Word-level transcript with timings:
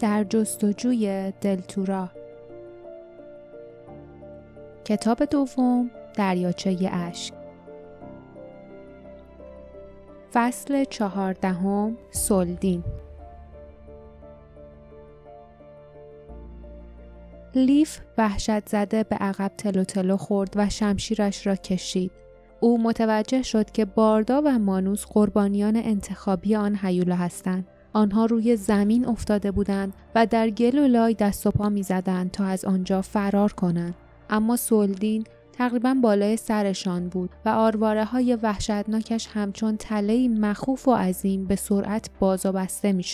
در 0.00 0.24
جستجوی 0.24 1.32
دلتورا 1.40 2.08
کتاب 4.84 5.24
دوم 5.24 5.90
دریاچه 6.14 6.90
اشک 6.92 7.34
فصل 10.32 10.84
چهاردهم 10.84 11.96
سلدین 12.10 12.84
لیف 17.54 18.00
وحشت 18.18 18.68
زده 18.68 19.02
به 19.02 19.16
عقب 19.16 19.52
تلو 19.58 19.84
تلو 19.84 20.16
خورد 20.16 20.52
و 20.56 20.68
شمشیرش 20.68 21.46
را 21.46 21.56
کشید. 21.56 22.10
او 22.60 22.82
متوجه 22.82 23.42
شد 23.42 23.70
که 23.70 23.84
باردا 23.84 24.42
و 24.44 24.58
مانوس 24.58 25.06
قربانیان 25.06 25.76
انتخابی 25.76 26.56
آن 26.56 26.78
هیولا 26.82 27.16
هستند. 27.16 27.68
آنها 27.92 28.26
روی 28.26 28.56
زمین 28.56 29.06
افتاده 29.06 29.50
بودند 29.50 29.92
و 30.14 30.26
در 30.26 30.50
گل 30.50 30.78
و 30.78 30.86
لای 30.86 31.14
دست 31.14 31.46
و 31.46 31.50
پا 31.50 31.68
می 31.68 31.82
زدند 31.82 32.30
تا 32.30 32.44
از 32.44 32.64
آنجا 32.64 33.02
فرار 33.02 33.52
کنند. 33.52 33.94
اما 34.30 34.56
سولدین 34.56 35.24
تقریبا 35.52 35.96
بالای 36.02 36.36
سرشان 36.36 37.08
بود 37.08 37.30
و 37.44 37.48
آرواره 37.48 38.04
های 38.04 38.38
وحشتناکش 38.42 39.28
همچون 39.32 39.76
تله 39.76 40.28
مخوف 40.28 40.88
و 40.88 40.94
عظیم 40.94 41.44
به 41.44 41.56
سرعت 41.56 42.10
باز 42.20 42.46
و 42.46 42.52
بسته 42.52 42.92
می. 42.92 43.04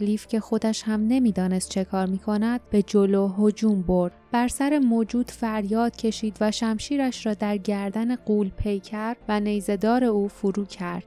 لیف 0.00 0.26
که 0.26 0.40
خودش 0.40 0.82
هم 0.82 1.06
نمی‌دانست 1.06 1.70
چه 1.70 1.84
کار 1.84 2.06
می 2.06 2.18
کند 2.18 2.60
به 2.70 2.82
جلو 2.82 3.28
هجوم 3.28 3.82
برد 3.82 4.12
بر 4.32 4.48
سر 4.48 4.78
موجود 4.78 5.30
فریاد 5.30 5.96
کشید 5.96 6.36
و 6.40 6.50
شمشیرش 6.50 7.26
را 7.26 7.34
در 7.34 7.56
گردن 7.56 8.16
قول 8.16 8.48
پیکر 8.48 9.16
و 9.28 9.40
نیزدار 9.40 10.04
او 10.04 10.28
فرو 10.28 10.64
کرد 10.64 11.04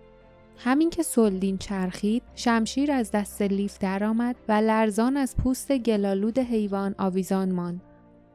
همین 0.63 0.89
که 0.89 1.03
سلدین 1.03 1.57
چرخید 1.57 2.23
شمشیر 2.35 2.91
از 2.91 3.11
دست 3.11 3.41
لیف 3.41 3.77
درآمد 3.77 4.35
و 4.47 4.51
لرزان 4.51 5.17
از 5.17 5.37
پوست 5.37 5.77
گلالود 5.77 6.39
حیوان 6.39 6.95
آویزان 6.97 7.51
ماند 7.51 7.81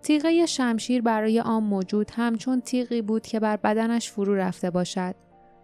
تیغه 0.03 0.47
شمشیر 0.47 1.03
برای 1.03 1.41
آن 1.41 1.63
موجود 1.63 2.11
همچون 2.11 2.61
تیغی 2.61 3.03
بود 3.03 3.27
که 3.27 3.41
بر 3.41 3.57
بدنش 3.57 4.11
فرو 4.11 4.35
رفته 4.35 4.71
باشد 4.71 5.15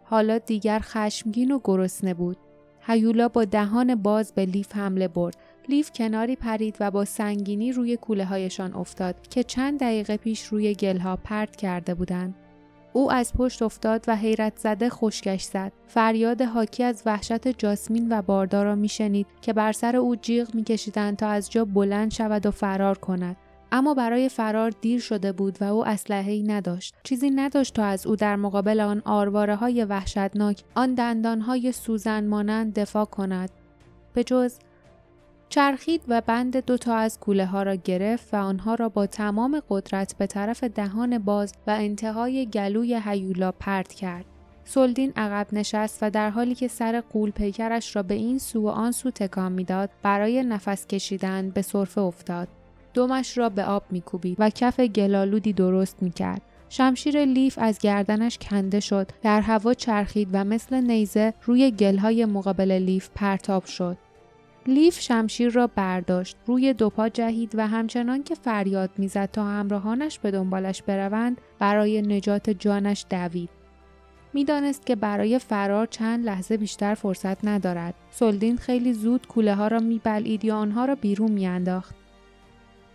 حالا 0.04 0.38
دیگر 0.38 0.78
خشمگین 0.78 1.50
و 1.50 1.60
گرسنه 1.64 2.14
بود 2.14 2.36
هیولا 2.80 3.28
با 3.28 3.44
دهان 3.44 3.94
باز 3.94 4.32
به 4.32 4.44
لیف 4.44 4.76
حمله 4.76 5.08
برد. 5.08 5.36
لیف 5.68 5.90
کناری 5.94 6.36
پرید 6.36 6.76
و 6.80 6.90
با 6.90 7.04
سنگینی 7.04 7.72
روی 7.72 7.96
کوله 7.96 8.24
هایشان 8.24 8.74
افتاد 8.74 9.28
که 9.28 9.42
چند 9.42 9.80
دقیقه 9.80 10.16
پیش 10.16 10.44
روی 10.44 10.74
گلها 10.74 11.16
پرت 11.16 11.56
کرده 11.56 11.94
بودند. 11.94 12.34
او 12.92 13.12
از 13.12 13.32
پشت 13.32 13.62
افتاد 13.62 14.04
و 14.08 14.16
حیرت 14.16 14.58
زده 14.58 14.88
خشکش 14.88 15.42
زد. 15.42 15.72
فریاد 15.86 16.42
حاکی 16.42 16.84
از 16.84 17.02
وحشت 17.06 17.48
جاسمین 17.48 18.06
و 18.18 18.22
باردار 18.22 18.64
را 18.64 18.74
میشنید 18.74 19.26
که 19.42 19.52
بر 19.52 19.72
سر 19.72 19.96
او 19.96 20.16
جیغ 20.16 20.54
میکشیدند 20.54 21.16
تا 21.16 21.28
از 21.28 21.50
جا 21.50 21.64
بلند 21.64 22.10
شود 22.10 22.46
و 22.46 22.50
فرار 22.50 22.98
کند. 22.98 23.36
اما 23.72 23.94
برای 23.94 24.28
فرار 24.28 24.70
دیر 24.70 25.00
شده 25.00 25.32
بود 25.32 25.58
و 25.60 25.64
او 25.64 25.86
اسلحه 25.86 26.42
نداشت 26.46 26.94
چیزی 27.02 27.30
نداشت 27.30 27.74
تا 27.74 27.84
از 27.84 28.06
او 28.06 28.16
در 28.16 28.36
مقابل 28.36 28.80
آن 28.80 29.02
آرواره 29.04 29.56
های 29.56 29.84
وحشتناک 29.84 30.64
آن 30.74 30.94
دندان 30.94 31.40
های 31.40 31.72
سوزن 31.72 32.26
مانند 32.26 32.78
دفاع 32.78 33.04
کند 33.04 33.50
به 34.14 34.24
جز 34.24 34.54
چرخید 35.50 36.02
و 36.08 36.20
بند 36.20 36.64
دوتا 36.64 36.94
از 36.94 37.20
کوله 37.20 37.46
ها 37.46 37.62
را 37.62 37.74
گرفت 37.74 38.34
و 38.34 38.36
آنها 38.36 38.74
را 38.74 38.88
با 38.88 39.06
تمام 39.06 39.62
قدرت 39.68 40.14
به 40.18 40.26
طرف 40.26 40.64
دهان 40.64 41.18
باز 41.18 41.52
و 41.66 41.70
انتهای 41.70 42.46
گلوی 42.46 43.00
هیولا 43.04 43.52
پرت 43.52 43.92
کرد. 43.92 44.24
سلدین 44.64 45.12
عقب 45.16 45.46
نشست 45.52 45.98
و 46.02 46.10
در 46.10 46.30
حالی 46.30 46.54
که 46.54 46.68
سر 46.68 47.00
قول 47.00 47.30
پیکرش 47.30 47.96
را 47.96 48.02
به 48.02 48.14
این 48.14 48.38
سو 48.38 48.62
و 48.62 48.68
آن 48.68 48.92
سو 48.92 49.10
تکان 49.10 49.52
می‌داد 49.52 49.90
برای 50.02 50.42
نفس 50.42 50.86
کشیدن 50.86 51.50
به 51.50 51.62
صرفه 51.62 52.00
افتاد. 52.00 52.48
دمش 52.94 53.38
را 53.38 53.48
به 53.48 53.64
آب 53.64 53.82
میکوبید 53.90 54.36
و 54.40 54.50
کف 54.50 54.80
گلالودی 54.80 55.52
درست 55.52 56.02
می‌کرد. 56.02 56.42
شمشیر 56.68 57.24
لیف 57.24 57.58
از 57.62 57.78
گردنش 57.78 58.38
کنده 58.38 58.80
شد 58.80 59.10
در 59.22 59.40
هوا 59.40 59.74
چرخید 59.74 60.28
و 60.32 60.44
مثل 60.44 60.80
نیزه 60.80 61.34
روی 61.44 61.70
گلهای 61.70 62.24
مقابل 62.24 62.72
لیف 62.72 63.08
پرتاب 63.14 63.64
شد 63.64 63.96
لیف 64.70 65.00
شمشیر 65.00 65.50
را 65.50 65.66
برداشت 65.66 66.36
روی 66.46 66.72
دو 66.72 66.90
پا 66.90 67.08
جهید 67.08 67.52
و 67.54 67.66
همچنان 67.66 68.22
که 68.22 68.34
فریاد 68.34 68.90
می‌زد 68.98 69.30
تا 69.32 69.44
همراهانش 69.44 70.18
به 70.18 70.30
دنبالش 70.30 70.82
بروند 70.82 71.40
برای 71.58 72.02
نجات 72.02 72.50
جانش 72.50 73.06
دوید. 73.10 73.50
می‌دانست 74.32 74.86
که 74.86 74.96
برای 74.96 75.38
فرار 75.38 75.86
چند 75.86 76.24
لحظه 76.24 76.56
بیشتر 76.56 76.94
فرصت 76.94 77.44
ندارد. 77.44 77.94
سلدین 78.10 78.56
خیلی 78.56 78.92
زود 78.92 79.26
کوله 79.26 79.54
ها 79.54 79.68
را 79.68 79.78
میبلعید 79.78 80.44
یا 80.44 80.56
آنها 80.56 80.84
را 80.84 80.94
بیرون 80.94 81.32
میانداخت. 81.32 81.94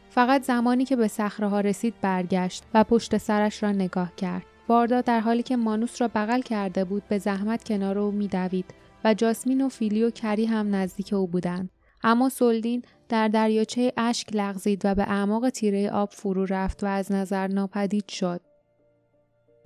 فقط 0.10 0.44
زمانی 0.44 0.86
که 0.86 0.96
به 0.96 1.08
صخره 1.08 1.62
رسید 1.62 1.94
برگشت 2.02 2.64
و 2.74 2.84
پشت 2.84 3.18
سرش 3.18 3.64
را 3.64 3.72
نگاه 3.72 4.16
کرد. 4.16 4.46
باردا 4.68 5.02
در 5.02 5.20
حالی 5.20 5.44
که 5.44 5.58
مانوس 5.58 6.02
را 6.02 6.08
بغل 6.08 6.42
کرده 6.42 6.86
بود 6.86 7.04
به 7.10 7.18
زحمت 7.18 7.64
کنار 7.64 8.00
او 8.00 8.12
میدوید. 8.12 8.66
و 9.06 9.14
جاسمین 9.14 9.62
و 9.62 9.70
فیلی 9.70 10.04
و 10.04 10.10
کری 10.10 10.46
هم 10.46 10.76
نزدیک 10.76 11.14
او 11.14 11.28
بودند. 11.28 11.70
اما 12.04 12.30
سلدین 12.30 12.82
در 13.10 13.28
دریاچه 13.28 13.94
اشک 13.98 14.28
لغزید 14.34 14.82
و 14.86 14.96
به 14.96 15.04
اعماق 15.04 15.50
تیره 15.50 15.92
آب 15.92 16.10
فرو 16.12 16.46
رفت 16.46 16.84
و 16.84 16.88
از 16.88 17.12
نظر 17.12 17.48
ناپدید 17.48 18.08
شد. 18.10 18.42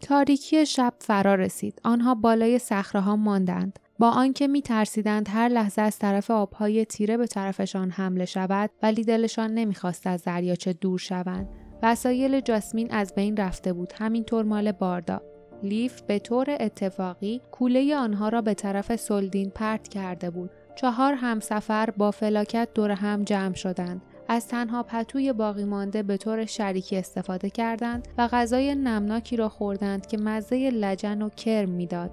تاریکی 0.01 0.65
شب 0.65 0.93
فرا 0.99 1.35
رسید. 1.35 1.81
آنها 1.83 2.15
بالای 2.15 2.59
صخره 2.59 3.01
ها 3.01 3.15
ماندند. 3.15 3.79
با 3.99 4.09
آنکه 4.09 4.47
می 4.47 4.61
ترسیدند 4.61 5.29
هر 5.29 5.47
لحظه 5.47 5.81
از 5.81 5.99
طرف 5.99 6.31
آبهای 6.31 6.85
تیره 6.85 7.17
به 7.17 7.27
طرفشان 7.27 7.89
حمله 7.89 8.25
شود 8.25 8.69
ولی 8.83 9.03
دلشان 9.03 9.53
نمی‌خواست 9.53 10.07
از 10.07 10.23
دریاچه 10.23 10.73
دور 10.73 10.99
شوند 10.99 11.47
وسایل 11.83 12.39
جاسمین 12.39 12.91
از 12.91 13.15
بین 13.15 13.37
رفته 13.37 13.73
بود 13.73 13.93
همینطور 13.99 14.45
مال 14.45 14.71
باردا 14.71 15.21
لیف 15.63 16.01
به 16.01 16.19
طور 16.19 16.57
اتفاقی 16.59 17.41
کوله 17.51 17.95
آنها 17.95 18.29
را 18.29 18.41
به 18.41 18.53
طرف 18.53 18.95
سلدین 18.95 19.49
پرت 19.49 19.87
کرده 19.87 20.29
بود. 20.29 20.49
چهار 20.75 21.13
همسفر 21.13 21.89
با 21.97 22.11
فلاکت 22.11 22.69
دور 22.73 22.91
هم 22.91 23.23
جمع 23.23 23.53
شدند. 23.53 24.01
از 24.27 24.47
تنها 24.47 24.83
پتوی 24.83 25.33
باقی 25.33 25.63
مانده 25.63 26.03
به 26.03 26.17
طور 26.17 26.45
شریکی 26.45 26.97
استفاده 26.97 27.49
کردند 27.49 28.07
و 28.17 28.27
غذای 28.27 28.75
نمناکی 28.75 29.35
را 29.35 29.49
خوردند 29.49 30.07
که 30.07 30.17
مزه 30.17 30.69
لجن 30.69 31.21
و 31.21 31.29
کرم 31.29 31.69
می‌داد. 31.69 32.11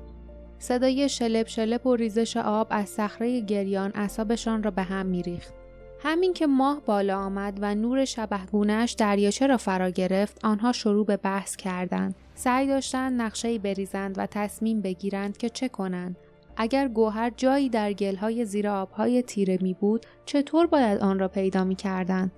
صدای 0.59 1.09
شلپ 1.09 1.49
شلپ 1.49 1.87
و 1.87 1.97
ریزش 1.97 2.37
آب 2.37 2.67
از 2.71 2.89
صخره 2.89 3.41
گریان 3.41 3.93
اصابشان 3.95 4.63
را 4.63 4.71
به 4.71 4.83
هم 4.83 5.07
میریخت. 5.07 5.55
همین 6.03 6.33
که 6.33 6.47
ماه 6.47 6.81
بالا 6.81 7.19
آمد 7.19 7.59
و 7.61 7.75
نور 7.75 8.05
شبهگونهش 8.05 8.93
دریاچه 8.93 9.47
را 9.47 9.57
فرا 9.57 9.91
گرفت 9.91 10.45
آنها 10.45 10.73
شروع 10.73 11.07
به 11.07 11.17
بحث 11.17 11.57
کردند. 11.57 12.15
سعی 12.35 12.67
داشتند 12.67 13.23
نقشهای 13.23 13.59
بریزند 13.59 14.19
و 14.19 14.27
تصمیم 14.27 14.81
بگیرند 14.81 15.37
که 15.37 15.49
چه 15.49 15.69
کنند. 15.69 16.17
اگر 16.57 16.89
گوهر 16.89 17.31
جایی 17.37 17.69
در 17.69 17.93
گلهای 17.93 18.45
زیر 18.45 18.69
آبهای 18.69 19.23
تیره 19.23 19.59
می 19.61 19.75
بود 19.75 20.07
چطور 20.25 20.67
باید 20.67 21.01
آن 21.01 21.19
را 21.19 21.29
پیدا 21.29 21.65
می 21.65 21.77
کردند؟ 21.77 22.33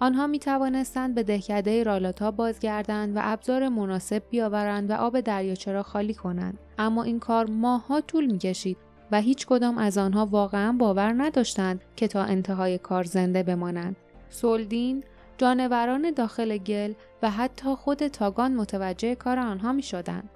آنها 0.00 0.26
می 0.26 0.38
توانستند 0.38 1.14
به 1.14 1.22
دهکده 1.22 1.82
رالاتا 1.82 2.30
بازگردند 2.30 3.16
و 3.16 3.20
ابزار 3.22 3.68
مناسب 3.68 4.22
بیاورند 4.30 4.90
و 4.90 4.92
آب 4.92 5.20
دریاچه 5.20 5.72
را 5.72 5.82
خالی 5.82 6.14
کنند. 6.14 6.58
اما 6.78 7.02
این 7.02 7.18
کار 7.18 7.50
ماهها 7.50 8.00
طول 8.00 8.26
می 8.26 8.38
کشید 8.38 8.76
و 9.12 9.20
هیچ 9.20 9.46
کدام 9.46 9.78
از 9.78 9.98
آنها 9.98 10.26
واقعا 10.26 10.72
باور 10.72 11.14
نداشتند 11.16 11.80
که 11.96 12.08
تا 12.08 12.22
انتهای 12.22 12.78
کار 12.78 13.04
زنده 13.04 13.42
بمانند. 13.42 13.96
سولدین 14.30 15.04
جانوران 15.38 16.10
داخل 16.10 16.56
گل 16.56 16.92
و 17.22 17.30
حتی 17.30 17.74
خود 17.74 18.06
تاگان 18.06 18.54
متوجه 18.54 19.14
کار 19.14 19.38
آنها 19.38 19.72
می 19.72 19.82
شدند. 19.82 20.28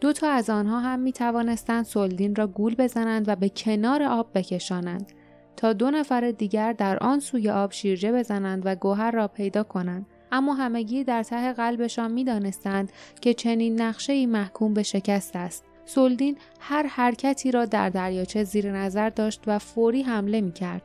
دو 0.00 0.12
تا 0.12 0.30
از 0.30 0.50
آنها 0.50 0.80
هم 0.80 0.98
می 0.98 1.12
توانستند 1.12 1.84
سولدین 1.84 2.34
را 2.34 2.46
گول 2.46 2.74
بزنند 2.74 3.28
و 3.28 3.36
به 3.36 3.48
کنار 3.48 4.02
آب 4.02 4.30
بکشانند 4.34 5.12
تا 5.56 5.72
دو 5.72 5.90
نفر 5.90 6.30
دیگر 6.30 6.72
در 6.72 6.98
آن 6.98 7.20
سوی 7.20 7.50
آب 7.50 7.72
شیرجه 7.72 8.12
بزنند 8.12 8.62
و 8.64 8.74
گوهر 8.74 9.10
را 9.10 9.28
پیدا 9.28 9.62
کنند. 9.62 10.06
اما 10.32 10.54
همگی 10.54 11.04
در 11.04 11.22
ته 11.22 11.52
قلبشان 11.52 12.12
می‌دانستند 12.12 12.92
که 13.20 13.34
چنین 13.34 13.80
نقشه 13.80 14.12
ای 14.12 14.26
محکوم 14.26 14.74
به 14.74 14.82
شکست 14.82 15.36
است. 15.36 15.64
سولدین 15.84 16.36
هر 16.60 16.86
حرکتی 16.86 17.50
را 17.50 17.64
در 17.64 17.90
دریاچه 17.90 18.44
زیر 18.44 18.72
نظر 18.72 19.08
داشت 19.08 19.42
و 19.46 19.58
فوری 19.58 20.02
حمله 20.02 20.40
می 20.40 20.52
کرد. 20.52 20.82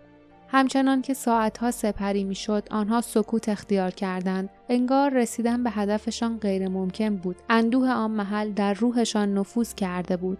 همچنان 0.47 1.01
که 1.01 1.13
ساعتها 1.13 1.71
سپری 1.71 2.23
می‌شد 2.23 2.67
آنها 2.71 3.01
سکوت 3.01 3.49
اختیار 3.49 3.91
کردند 3.91 4.49
انگار 4.69 5.13
رسیدن 5.13 5.63
به 5.63 5.69
هدفشان 5.69 6.37
غیر 6.37 6.67
ممکن 6.67 7.15
بود 7.15 7.35
اندوه 7.49 7.89
آن 7.89 8.11
محل 8.11 8.51
در 8.51 8.73
روحشان 8.73 9.33
نفوذ 9.33 9.73
کرده 9.73 10.17
بود 10.17 10.37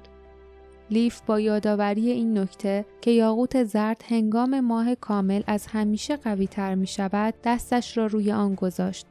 لیف 0.90 1.22
با 1.22 1.40
یادآوری 1.40 2.12
این 2.12 2.38
نکته 2.38 2.86
که 3.02 3.12
یاقوت 3.12 3.63
زرد 3.63 4.04
هنگام 4.10 4.60
ماه 4.60 4.96
کامل 4.96 5.42
از 5.48 5.68
همیشه 5.68 6.16
قوی 6.16 6.48
تر 6.48 6.75
می 6.75 6.88
شود 6.88 7.34
دستش 7.44 7.98
را 7.98 8.06
روی 8.06 8.31
آن 8.31 8.56
گذاشت. 8.56 9.06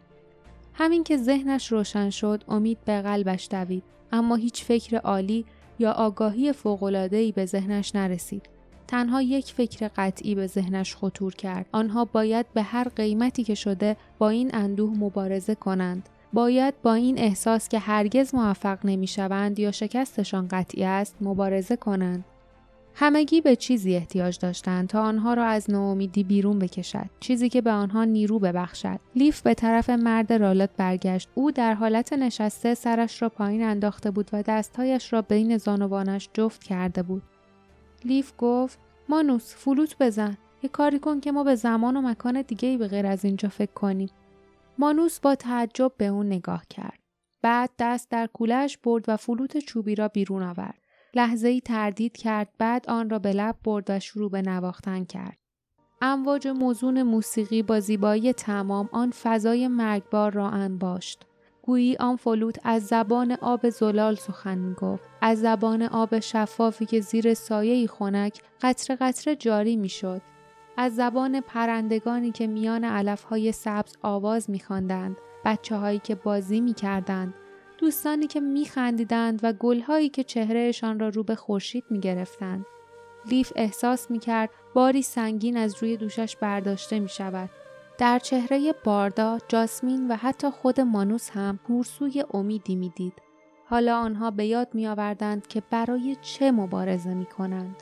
همین 0.75 1.05
که 1.05 1.17
ذهنش 1.17 1.73
روشن 1.73 2.11
شد 2.11 2.44
امید 2.49 2.79
به 2.85 3.02
قلبش 3.02 3.49
دوید 3.50 3.94
اما 4.12 4.36
هیچ 4.36 4.64
فکر 4.64 4.96
عالی 4.96 5.44
یا 5.78 5.92
آگاهی 5.92 6.52
فوق‌العاده‌ای 6.52 7.32
به 7.32 7.46
ذهنش 7.46 7.94
نرسید. 7.94 8.42
تنها 8.88 9.22
یک 9.22 9.46
فکر 9.46 9.90
قطعی 9.96 10.34
به 10.34 10.46
ذهنش 10.46 10.96
خطور 10.96 11.34
کرد. 11.34 11.66
آنها 11.72 12.04
باید 12.04 12.46
به 12.54 12.62
هر 12.62 12.88
قیمتی 12.88 13.44
که 13.44 13.54
شده 13.54 13.96
با 14.18 14.28
این 14.28 14.50
اندوه 14.52 14.98
مبارزه 14.98 15.54
کنند. 15.54 16.08
باید 16.32 16.74
با 16.82 16.94
این 16.94 17.18
احساس 17.18 17.68
که 17.68 17.78
هرگز 17.78 18.34
موفق 18.34 18.78
نمی‌شوند 18.86 19.58
یا 19.58 19.70
شکستشان 19.70 20.48
قطعی 20.48 20.84
است 20.84 21.16
مبارزه 21.20 21.76
کنند. 21.76 22.24
همگی 22.96 23.41
به 23.41 23.56
چیزی 23.56 23.96
احتیاج 23.96 24.38
داشتند 24.38 24.88
تا 24.88 25.02
آنها 25.02 25.35
را 25.35 25.44
از 25.44 25.70
ناامیدی 25.70 26.25
بیرون 26.25 26.58
بکشد. 26.58 27.11
چیزی 27.20 27.49
که 27.49 27.61
به 27.61 27.70
آنها 27.70 28.05
نیرو 28.05 28.38
ببخشد. 28.38 29.00
لیف 29.17 29.43
به 29.43 29.55
طرف 29.55 29.91
مرد 29.91 30.32
رالات 30.32 30.70
برگشت. 30.76 31.29
او 31.35 31.50
در 31.50 31.75
حالت 31.75 32.12
نشسته 32.12 32.75
سرش 32.75 33.23
را 33.23 33.29
پایین 33.29 33.62
انداخته 33.62 34.11
بود 34.11 34.31
و 34.32 34.43
دستهایش 34.43 35.12
را 35.12 35.23
بین 35.23 35.58
زانوانش 35.58 36.29
جفت 36.32 36.64
کرده 36.64 37.02
بود. 37.02 37.23
لیف 38.05 38.32
گفت 38.38 38.79
مانوس 39.08 39.55
فلوت 39.55 39.96
بزن. 40.00 40.37
یه 40.62 40.70
کاری 40.70 40.99
کن 40.99 41.20
که 41.20 41.32
ما 41.32 41.44
به 41.44 41.55
زمان 41.55 41.96
و 41.96 42.00
مکان 42.00 42.43
دیگه 42.43 42.69
ای 42.69 42.76
به 42.76 42.88
غیر 42.88 43.06
از 43.06 43.25
اینجا 43.25 43.49
فکر 43.49 43.73
کنیم. 43.73 44.11
مانوس 44.79 45.20
با 45.20 45.35
تعجب 45.35 45.93
به 45.96 46.06
اون 46.06 46.26
نگاه 46.26 46.62
کرد. 46.70 46.99
بعد 47.43 47.70
دست 47.79 48.11
در 48.11 48.26
کولش 48.26 48.79
برد 48.79 49.05
و 49.08 49.17
فلوت 49.17 49.58
چوبی 49.58 49.94
را 49.94 50.08
بیرون 50.08 50.43
آورد. 50.43 50.83
لحظه 51.16 51.49
ای 51.49 51.61
تردید 51.61 52.16
کرد 52.16 52.49
بعد 52.58 52.90
آن 52.90 53.11
را 53.11 53.19
به 53.19 53.32
لب 53.32 53.56
برد 53.64 53.84
و 53.88 54.00
شروع 54.00 54.31
به 54.31 54.43
نواختن 54.43 55.05
کرد. 55.05 55.38
امواج 56.02 56.49
موزون 56.49 57.02
موسیقی 57.02 57.62
با 57.62 57.81
زیبایی 57.81 58.32
تمام 58.32 58.88
آن 58.93 59.11
فضای 59.11 59.69
مرگبار 59.69 60.32
را 60.32 60.49
انباشت. 60.49 61.26
گویی 61.62 61.96
آن 61.96 62.16
فلوت 62.16 62.61
از 62.64 62.87
زبان 62.87 63.32
آب 63.32 63.69
زلال 63.70 64.14
سخن 64.14 64.58
می 64.58 64.75
گفت. 64.75 65.08
از 65.20 65.40
زبان 65.40 65.82
آب 65.82 66.19
شفافی 66.19 66.87
که 66.87 67.00
زیر 67.00 67.34
سایه 67.34 67.87
خنک 67.87 68.40
قطر 68.62 68.96
قطره 69.00 69.37
جاری 69.37 69.76
می 69.76 69.88
شد. 69.88 70.22
از 70.76 70.94
زبان 70.94 71.40
پرندگانی 71.40 72.32
که 72.32 72.46
میان 72.46 72.84
علفهای 72.84 73.52
سبز 73.52 73.96
آواز 74.02 74.50
می 74.50 74.60
خواندند. 74.60 75.17
بچه 75.44 75.76
هایی 75.76 75.99
که 75.99 76.14
بازی 76.14 76.60
می 76.60 76.75
کردند. 76.75 77.34
دوستانی 77.78 78.26
که 78.26 78.40
میخندیدند 78.40 79.40
و 79.42 79.52
گلهایی 79.52 80.08
که 80.08 80.24
چهرهشان 80.24 80.98
را 80.98 81.08
رو 81.08 81.22
به 81.22 81.34
خورشید 81.34 81.84
می‌گرفتند 81.90 82.66
لیف 83.26 83.52
احساس 83.56 84.10
می‌کرد 84.10 84.50
باری 84.74 85.02
سنگین 85.02 85.56
از 85.56 85.82
روی 85.82 85.96
دوشش 85.96 86.36
برداشته 86.36 86.98
می 86.98 87.08
شود. 87.08 87.50
در 87.98 88.18
چهره 88.18 88.74
باردا، 88.84 89.38
جاسمین 89.48 90.08
و 90.08 90.16
حتی 90.16 90.50
خود 90.50 90.80
مانوس 90.80 91.30
هم 91.30 91.60
گورسوی 91.66 92.24
امیدی 92.34 92.76
می‌دید. 92.76 93.12
حالا 93.66 93.98
آنها 93.98 94.30
به 94.30 94.46
یاد 94.46 94.68
می 94.74 94.86
آوردند 94.86 95.46
که 95.46 95.62
برای 95.70 96.16
چه 96.22 96.52
مبارزه 96.52 97.14
می 97.14 97.26
کنند. 97.26 97.76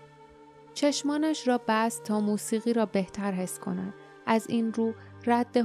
چشمانش 0.74 1.48
را 1.48 1.60
بست 1.68 2.02
تا 2.02 2.20
موسیقی 2.20 2.72
را 2.72 2.86
بهتر 2.86 3.32
حس 3.32 3.58
کند. 3.58 3.94
از 4.26 4.46
این 4.48 4.72
رو 4.72 4.94
رد 5.26 5.56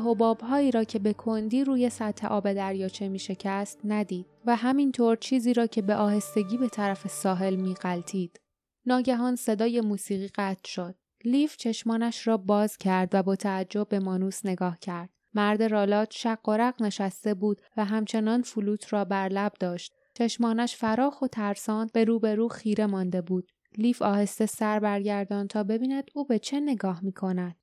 هایی 0.42 0.72
را 0.72 0.84
که 0.84 1.00
به 1.00 1.14
کندی 1.14 1.64
روی 1.64 1.90
سطح 1.90 2.28
آب 2.28 2.54
دریاچه 2.54 3.08
می 3.08 3.20
شکست 3.20 3.80
ندید 3.84 4.26
و 4.46 4.56
همینطور 4.56 5.16
چیزی 5.16 5.54
را 5.54 5.68
که 5.68 5.82
به 5.82 5.96
آهستگی 5.96 6.58
به 6.58 6.70
طرف 6.70 7.08
ساحل 7.08 7.56
می 7.56 7.74
غلطید. 7.74 8.42
ناگهان 8.86 9.36
صدای 9.36 9.82
موسیقی 9.82 10.28
قطع 10.28 10.70
شد. 10.70 10.96
لیف 11.26 11.58
چشمانش 11.58 12.28
را 12.28 12.38
باز 12.38 12.78
کرد 12.78 13.10
و 13.14 13.24
با 13.24 13.36
تعجب 13.36 13.90
به 13.90 14.00
مانوس 14.00 14.46
نگاه 14.46 14.80
کرد. 14.80 15.10
مرد 15.34 15.64
رالات 15.64 16.12
شق 16.12 16.50
و 16.50 16.58
رق 16.58 16.82
نشسته 16.82 17.34
بود 17.34 17.62
و 17.78 17.86
همچنان 17.86 18.42
فلوت 18.42 18.94
را 18.94 19.06
بر 19.06 19.30
لب 19.30 19.54
داشت. 19.60 19.94
چشمانش 20.14 20.76
فراخ 20.76 21.22
و 21.22 21.28
ترسان 21.28 21.90
به 21.94 22.04
روبرو 22.04 22.48
خیره 22.48 22.86
مانده 22.86 23.22
بود. 23.22 23.52
لیف 23.78 24.02
آهسته 24.02 24.46
سر 24.46 24.80
برگردان 24.80 25.48
تا 25.48 25.64
ببیند 25.64 26.04
او 26.16 26.26
به 26.26 26.40
چه 26.40 26.60
نگاه 26.60 27.04
می 27.04 27.12
کند. 27.12 27.56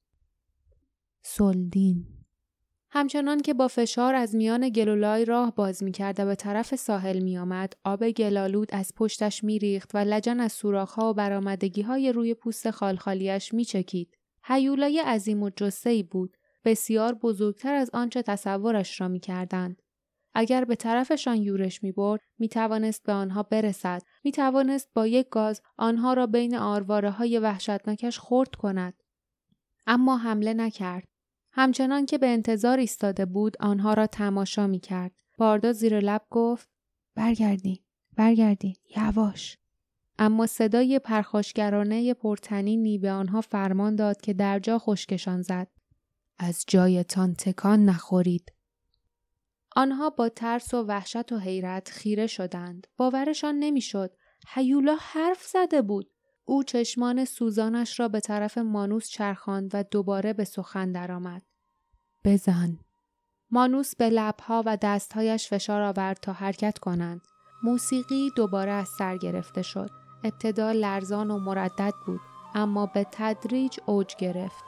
سلدین 1.27 2.07
همچنان 2.91 3.41
که 3.41 3.55
با 3.55 3.69
فشار 3.69 4.15
از 4.15 4.35
میان 4.35 4.69
گلولای 4.69 5.25
راه 5.25 5.55
باز 5.55 5.83
می 5.83 5.93
کرد 5.93 6.21
و 6.21 6.25
به 6.25 6.35
طرف 6.35 6.75
ساحل 6.75 7.19
می 7.19 7.39
آمد، 7.39 7.73
آب 7.85 8.11
گلالود 8.11 8.69
از 8.73 8.93
پشتش 8.97 9.45
می 9.45 9.59
ریخت 9.59 9.91
و 9.95 9.99
لجن 9.99 10.41
از 10.41 10.53
سوراخ‌ها 10.53 11.11
و 11.11 11.15
برامدگی 11.15 11.83
های 11.83 12.13
روی 12.13 12.35
پوست 12.35 12.71
خالخالیش 12.71 13.55
می 13.55 13.65
چکید. 13.65 14.17
حیولای 14.45 15.01
عظیم 15.01 15.43
و 15.43 15.51
جسهی 15.57 16.03
بود، 16.03 16.37
بسیار 16.65 17.15
بزرگتر 17.15 17.75
از 17.75 17.91
آنچه 17.93 18.23
تصورش 18.23 19.01
را 19.01 19.09
می 19.09 19.21
کردند. 19.21 19.83
اگر 20.35 20.65
به 20.65 20.77
طرفشان 20.77 21.37
یورش 21.37 21.83
می 21.83 21.93
برد، 21.93 22.21
می 22.39 22.49
توانست 22.49 23.03
به 23.03 23.13
آنها 23.13 23.43
برسد. 23.43 24.03
می 24.25 24.33
توانست 24.33 24.91
با 24.95 25.07
یک 25.07 25.29
گاز 25.29 25.61
آنها 25.77 26.15
را 26.15 26.27
بین 26.27 26.55
آرواره 26.55 27.11
های 27.11 27.39
وحشتناکش 27.39 28.19
خورد 28.19 28.55
کند. 28.55 28.95
اما 29.87 30.17
حمله 30.17 30.55
نکرد. 30.55 31.14
همچنان 31.57 32.07
که 32.07 32.19
به 32.19 32.27
انتظار 32.27 32.79
ایستاده 32.79 33.25
بود 33.25 33.57
آنها 33.61 33.95
را 33.95 34.07
تماشا 34.07 34.67
می 34.67 34.81
کرد. 34.81 35.13
باردا 35.39 35.73
زیر 35.73 36.01
لب 36.01 36.27
گفت 36.31 36.69
برگردی 37.15 37.85
برگردی 38.17 38.77
یواش. 38.97 39.59
اما 40.19 40.47
صدای 40.47 40.99
پرخاشگرانه 40.99 42.15
پرتنینی 42.15 42.99
به 42.99 43.11
آنها 43.11 43.41
فرمان 43.41 43.97
داد 43.97 44.21
که 44.21 44.33
در 44.33 44.59
جا 44.59 44.79
خشکشان 44.79 45.43
زد. 45.43 45.69
از 46.39 46.65
جایتان 46.69 47.35
تکان 47.35 47.85
نخورید. 47.85 48.53
آنها 49.77 50.11
با 50.11 50.29
ترس 50.29 50.75
و 50.75 50.83
وحشت 50.83 51.33
و 51.33 51.39
حیرت 51.39 51.89
خیره 51.89 52.27
شدند. 52.27 52.87
باورشان 52.97 53.55
نمی‌شد 53.55 54.17
هیولا 54.49 54.97
حرف 55.01 55.43
زده 55.43 55.83
بود. 55.83 56.11
او 56.45 56.63
چشمان 56.63 57.25
سوزانش 57.25 58.01
را 58.01 58.09
به 58.09 58.21
طرف 58.21 58.59
مانوس 58.59 59.09
چرخاند 59.09 59.71
و 59.75 59.83
دوباره 59.83 60.33
به 60.33 60.45
سخن 60.45 60.93
درآمد. 60.93 61.43
بزن. 62.25 62.79
مانوس 63.51 63.97
به 63.97 64.11
لبها 64.11 64.63
و 64.67 64.77
دستهایش 64.77 65.49
فشار 65.49 65.83
آورد 65.83 66.19
تا 66.23 66.33
حرکت 66.33 66.79
کنند. 66.79 67.21
موسیقی 67.63 68.31
دوباره 68.37 68.71
از 68.71 68.89
سر 68.89 69.17
گرفته 69.17 69.63
شد. 69.63 69.91
ابتدا 70.25 70.73
لرزان 70.73 71.31
و 71.31 71.39
مردد 71.39 71.93
بود 72.07 72.21
اما 72.55 72.87
به 72.87 73.07
تدریج 73.13 73.79
اوج 73.87 74.17
گرفت. 74.17 74.65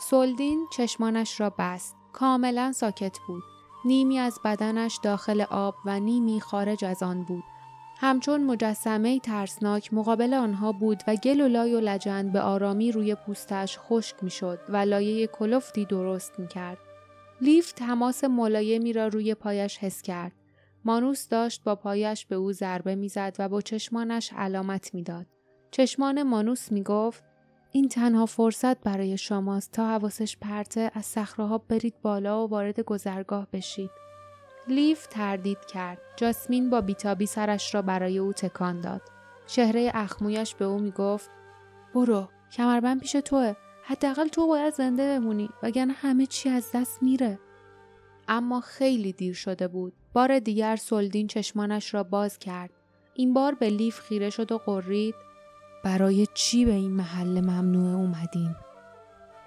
سلدین 0.00 0.66
چشمانش 0.72 1.40
را 1.40 1.54
بست. 1.58 1.96
کاملا 2.12 2.72
ساکت 2.72 3.18
بود. 3.26 3.42
نیمی 3.84 4.18
از 4.18 4.38
بدنش 4.44 4.98
داخل 5.02 5.40
آب 5.40 5.74
و 5.84 6.00
نیمی 6.00 6.40
خارج 6.40 6.84
از 6.84 7.02
آن 7.02 7.24
بود. 7.24 7.44
همچون 8.00 8.44
مجسمه 8.44 9.18
ترسناک 9.18 9.94
مقابل 9.94 10.34
آنها 10.34 10.72
بود 10.72 11.02
و 11.06 11.16
گل 11.16 11.40
و 11.40 11.48
لای 11.48 11.74
و 11.74 11.80
لجن 11.80 12.28
به 12.28 12.40
آرامی 12.40 12.92
روی 12.92 13.14
پوستش 13.14 13.78
خشک 13.78 14.24
می‌شد 14.24 14.58
و 14.68 14.76
لایه 14.76 15.26
کلفتی 15.26 15.84
درست 15.84 16.40
می‌کرد. 16.40 16.78
لیف 17.40 17.72
تماس 17.72 18.24
ملایمی 18.24 18.92
را 18.92 19.08
روی 19.08 19.34
پایش 19.34 19.78
حس 19.78 20.02
کرد. 20.02 20.32
مانوس 20.84 21.28
داشت 21.28 21.64
با 21.64 21.74
پایش 21.74 22.26
به 22.26 22.36
او 22.36 22.52
ضربه 22.52 22.94
می‌زد 22.94 23.36
و 23.38 23.48
با 23.48 23.60
چشمانش 23.60 24.32
علامت 24.36 24.94
می‌داد. 24.94 25.26
چشمان 25.70 26.22
مانوس 26.22 26.72
می‌گفت 26.72 27.24
این 27.72 27.88
تنها 27.88 28.26
فرصت 28.26 28.80
برای 28.80 29.18
شماست 29.18 29.72
تا 29.72 29.86
حواسش 29.86 30.36
پرته 30.36 30.90
از 30.94 31.06
صخرهها 31.06 31.58
برید 31.58 31.94
بالا 32.02 32.46
و 32.46 32.50
وارد 32.50 32.80
گذرگاه 32.80 33.46
بشید. 33.52 33.90
لیف 34.70 35.06
تردید 35.06 35.64
کرد. 35.64 35.98
جاسمین 36.16 36.70
با 36.70 36.80
بیتابی 36.80 37.26
سرش 37.26 37.74
را 37.74 37.82
برای 37.82 38.18
او 38.18 38.32
تکان 38.32 38.80
داد. 38.80 39.02
چهره 39.46 39.90
اخمویش 39.94 40.54
به 40.54 40.64
او 40.64 40.78
می‌گفت 40.78 41.30
برو 41.94 42.28
کمربند 42.52 43.00
پیش 43.00 43.12
توه. 43.12 43.54
حداقل 43.82 44.28
تو 44.28 44.46
باید 44.46 44.74
زنده 44.74 45.18
بمونی 45.18 45.50
وگرنه 45.62 45.92
همه 45.92 46.26
چی 46.26 46.48
از 46.48 46.70
دست 46.74 47.02
میره. 47.02 47.38
اما 48.28 48.60
خیلی 48.60 49.12
دیر 49.12 49.34
شده 49.34 49.68
بود. 49.68 49.92
بار 50.12 50.38
دیگر 50.38 50.76
سلدین 50.76 51.26
چشمانش 51.26 51.94
را 51.94 52.02
باز 52.02 52.38
کرد. 52.38 52.70
این 53.14 53.34
بار 53.34 53.54
به 53.54 53.70
لیف 53.70 54.00
خیره 54.00 54.30
شد 54.30 54.52
و 54.52 54.58
قرید 54.58 55.14
برای 55.84 56.26
چی 56.34 56.64
به 56.64 56.72
این 56.72 56.90
محل 56.90 57.40
ممنوع 57.40 57.94
اومدین؟ 57.94 58.56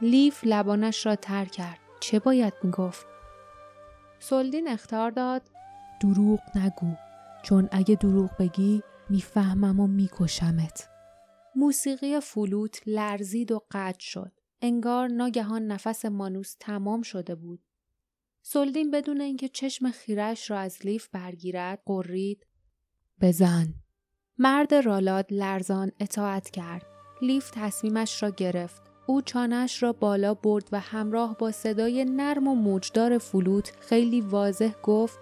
لیف 0.01 0.41
لبانش 0.43 1.05
را 1.05 1.15
تر 1.15 1.45
کرد. 1.45 1.79
چه 1.99 2.19
باید 2.19 2.53
می‌گفت؟ 2.63 3.05
سلدین 4.21 4.67
اختار 4.67 5.11
داد. 5.11 5.41
دروغ 6.01 6.39
نگو 6.55 6.95
چون 7.43 7.69
اگه 7.71 7.95
دروغ 7.95 8.29
بگی 8.39 8.83
می‌فهمم 9.09 9.79
و 9.79 9.87
میکشمت. 9.87 10.89
موسیقی 11.55 12.19
فلوت 12.19 12.81
لرزید 12.85 13.51
و 13.51 13.61
قطع 13.71 13.99
شد. 13.99 14.31
انگار 14.61 15.07
ناگهان 15.07 15.67
نفس 15.67 16.05
مانوس 16.05 16.55
تمام 16.59 17.01
شده 17.01 17.35
بود. 17.35 17.61
سلدین 18.41 18.91
بدون 18.91 19.21
اینکه 19.21 19.49
چشم 19.49 19.91
خیرش 19.91 20.51
را 20.51 20.59
از 20.59 20.85
لیف 20.85 21.07
برگیرد 21.07 21.81
قرید. 21.85 22.47
بزن. 23.21 23.73
مرد 24.37 24.73
رالاد 24.73 25.25
لرزان 25.29 25.91
اطاعت 25.99 26.49
کرد. 26.49 26.85
لیف 27.21 27.51
تصمیمش 27.53 28.23
را 28.23 28.29
گرفت. 28.29 28.90
او 29.11 29.21
چانش 29.21 29.83
را 29.83 29.93
بالا 29.93 30.33
برد 30.33 30.69
و 30.71 30.79
همراه 30.79 31.35
با 31.37 31.51
صدای 31.51 32.05
نرم 32.05 32.47
و 32.47 32.55
موجدار 32.55 33.17
فلوت 33.17 33.73
خیلی 33.79 34.21
واضح 34.21 34.71
گفت 34.83 35.19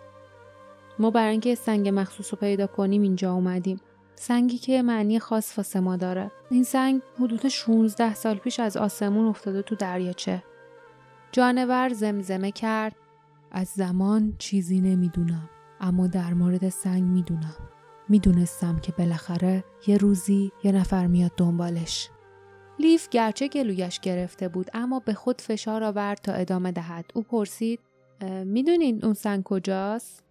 ما 0.99 1.11
برای 1.11 1.31
اینکه 1.31 1.55
سنگ 1.55 1.89
مخصوص 1.93 2.33
رو 2.33 2.39
پیدا 2.39 2.67
کنیم 2.67 3.01
اینجا 3.01 3.33
اومدیم. 3.33 3.81
سنگی 4.15 4.57
که 4.57 4.81
معنی 4.81 5.19
خاص 5.19 5.57
واسه 5.57 5.79
ما 5.79 5.95
داره. 5.95 6.31
این 6.51 6.63
سنگ 6.63 7.01
حدود 7.19 7.47
16 7.47 8.13
سال 8.13 8.35
پیش 8.35 8.59
از 8.59 8.77
آسمون 8.77 9.25
افتاده 9.25 9.61
تو 9.61 9.75
دریاچه. 9.75 10.43
جانور 11.31 11.89
زمزمه 11.89 12.51
کرد. 12.51 12.95
از 13.51 13.67
زمان 13.67 14.35
چیزی 14.37 14.81
نمی‌دونم 14.81 15.49
اما 15.81 16.07
در 16.07 16.33
مورد 16.33 16.69
سنگ 16.69 17.03
می‌دونم. 17.03 17.55
می‌دونستم 18.09 18.79
که 18.79 18.91
بالاخره 18.97 19.63
یه 19.87 19.97
روزی 19.97 20.51
یه 20.63 20.71
نفر 20.71 21.07
میاد 21.07 21.31
دنبالش. 21.37 22.09
لیف 22.79 23.09
گرچه 23.09 23.47
گلویش 23.47 23.99
گرفته 23.99 24.47
بود 24.47 24.69
اما 24.73 24.99
به 24.99 25.13
خود 25.13 25.41
فشار 25.41 25.83
آورد 25.83 26.17
تا 26.17 26.33
ادامه 26.33 26.71
دهد. 26.71 27.05
او 27.13 27.21
پرسید 27.21 27.79
می‌دونین 28.45 29.05
اون 29.05 29.13
سنگ 29.13 29.43
کجاست؟ 29.43 30.23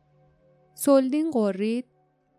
سلدین 0.74 1.30
قرید 1.30 1.84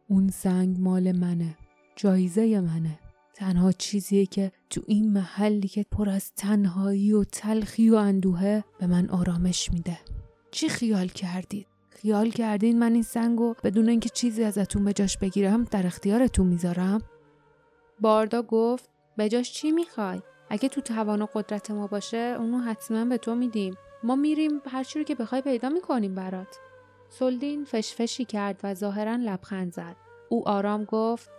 اون 0.07 0.29
سنگ 0.29 0.79
مال 0.79 1.11
منه 1.11 1.57
جایزه 1.95 2.59
منه. 2.59 2.99
تنها 3.33 3.71
چیزیه 3.71 4.25
که 4.25 4.51
تو 4.69 4.81
این 4.87 5.13
محلی 5.13 5.67
که 5.67 5.85
پر 5.91 6.09
از 6.09 6.31
تنهایی 6.33 7.13
و 7.13 7.23
تلخی 7.23 7.89
و 7.89 7.95
اندوهه 7.95 8.63
به 8.79 8.87
من 8.87 9.09
آرامش 9.09 9.71
میده. 9.71 9.97
چی 10.51 10.69
خیال 10.69 11.07
کردید؟ 11.07 11.67
خیال 11.89 12.29
کردین 12.29 12.79
من 12.79 12.93
این 12.93 13.03
سنگو 13.03 13.53
بدون 13.63 13.89
اینکه 13.89 14.09
چیزی 14.09 14.43
ازتون 14.43 14.85
به 14.85 14.93
جاش 14.93 15.17
بگیرم 15.17 15.63
در 15.63 15.87
اختیارتون 15.87 16.47
می‌ذارم؟ 16.47 17.01
باردا 18.01 18.41
گفت 18.41 18.89
به 19.19 19.29
جاش 19.29 19.51
چی 19.51 19.71
می‌خوای؟ 19.71 20.21
اگه 20.49 20.69
تو 20.69 20.81
توان 20.81 21.21
و 21.21 21.27
قدرت 21.33 21.71
ما 21.71 21.87
باشه 21.87 22.35
اونو 22.39 22.59
حتما 22.59 23.05
به 23.05 23.17
تو 23.17 23.35
میدیم. 23.35 23.73
ما 24.03 24.15
میریم 24.15 24.51
هر 24.71 24.83
چی 24.83 24.99
رو 24.99 25.05
که 25.05 25.15
بخوای 25.15 25.41
پیدا 25.41 25.69
می‌کنیم 25.69 26.15
برات. 26.15 26.59
سلدین 27.09 27.65
فشفشی 27.65 28.25
کرد 28.25 28.59
و 28.63 28.73
ظاهرا 28.73 29.15
لبخند 29.15 29.73
زد. 29.73 29.95
او 30.29 30.49
آرام 30.49 30.83
گفت 30.83 31.29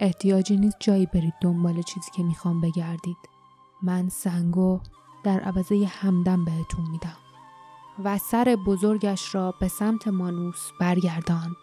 احتیاجی 0.00 0.56
نیست 0.56 0.76
جایی 0.80 1.06
برید 1.06 1.34
دنبال 1.42 1.82
چیزی 1.82 2.10
که 2.16 2.22
می‌خوام 2.22 2.60
بگردید. 2.60 3.16
من 3.82 4.08
سنگو 4.08 4.80
در 5.24 5.40
عوضه 5.40 5.86
همدم 5.86 6.44
بهتون 6.44 6.90
میدم. 6.90 7.16
و 8.04 8.18
سر 8.18 8.56
بزرگش 8.66 9.34
را 9.34 9.54
به 9.60 9.68
سمت 9.68 10.08
مانوس 10.08 10.70
برگرداند. 10.80 11.56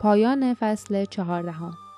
پایان 0.00 0.54
فصل 0.54 1.04
چهاردهم. 1.04 1.89